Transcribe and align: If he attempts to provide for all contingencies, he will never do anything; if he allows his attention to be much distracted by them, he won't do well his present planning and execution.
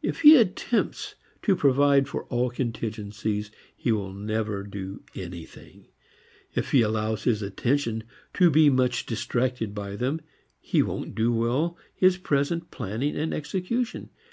If 0.00 0.20
he 0.20 0.36
attempts 0.36 1.16
to 1.42 1.56
provide 1.56 2.06
for 2.06 2.22
all 2.26 2.50
contingencies, 2.50 3.50
he 3.76 3.90
will 3.90 4.12
never 4.12 4.62
do 4.62 5.02
anything; 5.16 5.88
if 6.54 6.70
he 6.70 6.82
allows 6.82 7.24
his 7.24 7.42
attention 7.42 8.04
to 8.34 8.48
be 8.48 8.70
much 8.70 9.06
distracted 9.06 9.74
by 9.74 9.96
them, 9.96 10.20
he 10.60 10.84
won't 10.84 11.16
do 11.16 11.32
well 11.32 11.76
his 11.92 12.16
present 12.16 12.70
planning 12.70 13.16
and 13.16 13.34
execution. 13.34 14.10